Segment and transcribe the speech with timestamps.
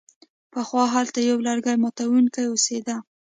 [0.53, 2.95] پخوا هلته یو لرګي ماتوونکی اوسیده.